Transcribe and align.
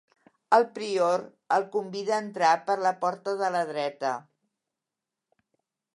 El 0.55 0.63
prior 0.77 1.23
el 1.57 1.67
convida 1.75 2.15
a 2.17 2.23
entrar 2.27 2.55
per 2.71 2.79
la 2.87 2.95
porta 3.05 3.37
de 3.43 3.53
la 3.57 3.63
dreta. 3.73 4.15